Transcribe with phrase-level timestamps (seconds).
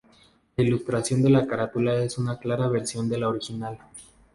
[0.57, 3.77] La ilustración de la carátula es una clara versión de la original.